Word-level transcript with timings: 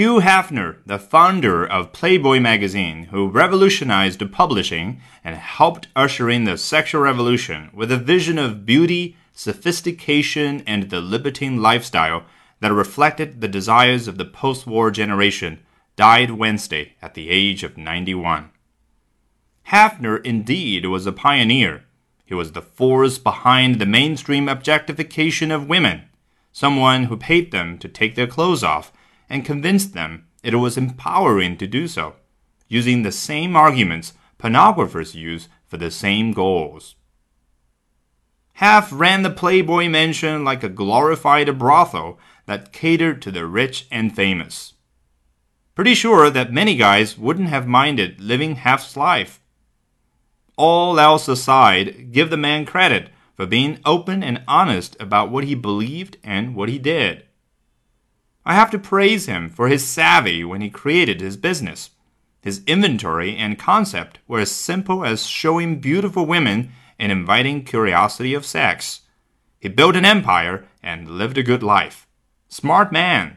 Hugh 0.00 0.20
Hefner, 0.20 0.76
the 0.86 0.98
founder 0.98 1.62
of 1.62 1.92
Playboy 1.92 2.40
magazine, 2.40 3.08
who 3.10 3.28
revolutionized 3.28 4.32
publishing 4.32 4.98
and 5.22 5.36
helped 5.36 5.88
usher 5.94 6.30
in 6.30 6.44
the 6.44 6.56
sexual 6.56 7.02
revolution 7.02 7.68
with 7.74 7.92
a 7.92 7.98
vision 7.98 8.38
of 8.38 8.64
beauty, 8.64 9.18
sophistication, 9.34 10.62
and 10.66 10.88
the 10.88 11.02
libertine 11.02 11.60
lifestyle 11.60 12.24
that 12.60 12.72
reflected 12.72 13.42
the 13.42 13.46
desires 13.46 14.08
of 14.08 14.16
the 14.16 14.24
post 14.24 14.66
war 14.66 14.90
generation, 14.90 15.58
died 15.96 16.30
Wednesday 16.30 16.94
at 17.02 17.12
the 17.12 17.28
age 17.28 17.62
of 17.62 17.76
91. 17.76 18.48
Hefner 19.68 20.24
indeed 20.24 20.86
was 20.86 21.04
a 21.04 21.12
pioneer. 21.12 21.84
He 22.24 22.32
was 22.32 22.52
the 22.52 22.62
force 22.62 23.18
behind 23.18 23.78
the 23.78 23.84
mainstream 23.84 24.48
objectification 24.48 25.50
of 25.50 25.68
women, 25.68 26.04
someone 26.52 27.04
who 27.04 27.18
paid 27.18 27.50
them 27.50 27.76
to 27.76 27.86
take 27.86 28.14
their 28.14 28.26
clothes 28.26 28.64
off 28.64 28.92
and 29.30 29.44
convinced 29.44 29.94
them 29.94 30.26
it 30.42 30.56
was 30.56 30.76
empowering 30.76 31.56
to 31.56 31.66
do 31.66 31.86
so, 31.88 32.16
using 32.68 33.02
the 33.02 33.12
same 33.12 33.56
arguments 33.56 34.12
pornographers 34.38 35.14
use 35.14 35.48
for 35.66 35.76
the 35.76 35.90
same 35.90 36.32
goals. 36.32 36.96
Hef 38.54 38.90
ran 38.92 39.22
the 39.22 39.30
Playboy 39.30 39.88
mansion 39.88 40.44
like 40.44 40.62
a 40.62 40.68
glorified 40.68 41.58
brothel 41.58 42.18
that 42.46 42.72
catered 42.72 43.22
to 43.22 43.30
the 43.30 43.46
rich 43.46 43.86
and 43.90 44.14
famous. 44.14 44.74
Pretty 45.74 45.94
sure 45.94 46.28
that 46.28 46.52
many 46.52 46.76
guys 46.76 47.16
wouldn't 47.16 47.48
have 47.48 47.66
minded 47.66 48.20
living 48.20 48.56
Hef's 48.56 48.96
life. 48.96 49.40
All 50.56 51.00
else 51.00 51.26
aside, 51.28 52.12
give 52.12 52.28
the 52.28 52.36
man 52.36 52.66
credit 52.66 53.08
for 53.34 53.46
being 53.46 53.78
open 53.86 54.22
and 54.22 54.42
honest 54.46 54.94
about 55.00 55.30
what 55.30 55.44
he 55.44 55.54
believed 55.54 56.18
and 56.22 56.54
what 56.54 56.68
he 56.68 56.78
did. 56.78 57.24
I 58.44 58.54
have 58.54 58.70
to 58.70 58.78
praise 58.78 59.26
him 59.26 59.48
for 59.48 59.68
his 59.68 59.86
savvy 59.86 60.44
when 60.44 60.60
he 60.60 60.70
created 60.70 61.20
his 61.20 61.36
business. 61.36 61.90
His 62.40 62.62
inventory 62.66 63.36
and 63.36 63.58
concept 63.58 64.18
were 64.26 64.40
as 64.40 64.50
simple 64.50 65.04
as 65.04 65.26
showing 65.26 65.80
beautiful 65.80 66.24
women 66.24 66.72
and 66.98 67.12
inviting 67.12 67.64
curiosity 67.64 68.32
of 68.34 68.46
sex. 68.46 69.02
He 69.58 69.68
built 69.68 69.94
an 69.94 70.06
empire 70.06 70.66
and 70.82 71.10
lived 71.10 71.36
a 71.36 71.42
good 71.42 71.62
life. 71.62 72.06
Smart 72.48 72.92
man. 72.92 73.36